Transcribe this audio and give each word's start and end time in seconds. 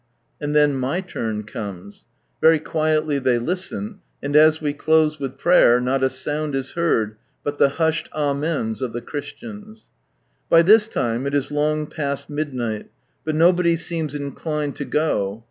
And 0.41 0.55
then 0.55 0.73
my 0.75 0.99
turn 0.99 1.43
comes. 1.43 2.07
Very 2.41 2.57
quietly 2.57 3.19
they 3.19 3.37
listen, 3.37 3.99
and 4.23 4.35
as 4.35 4.59
we 4.59 4.73
close 4.73 5.17
witii 5.17 5.37
prayer 5.37 5.79
not 5.79 6.01
a 6.01 6.09
sound 6.09 6.55
is 6.55 6.71
heard 6.71 7.17
but 7.43 7.59
the 7.59 7.69
hushed" 7.77 8.09
Amens" 8.31 8.81
of 8.81 8.93
the 8.93 9.01
Christians, 9.01 9.85
By 10.49 10.63
this 10.63 10.87
time 10.87 11.27
it 11.27 11.35
is 11.35 11.51
long 11.51 11.85
past 11.85 12.31
midnight, 12.31 12.89
but 13.23 13.35
nobody 13.35 13.77
seems 13.77 14.15
inclined 14.15 14.75
to 14.77 14.85
go. 14.85 15.39